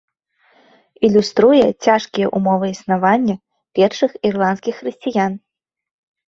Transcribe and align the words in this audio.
Ілюструе 1.07 1.65
цяжкія 1.87 2.27
ўмовы 2.39 2.71
існавання 2.71 3.35
першых 3.81 4.11
ірландскіх 4.31 4.73
хрысціян. 4.81 5.39